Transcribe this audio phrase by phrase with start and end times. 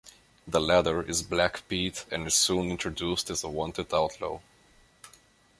[0.47, 4.39] The latter is Black Pete and is soon introduced as a wanted outlaw.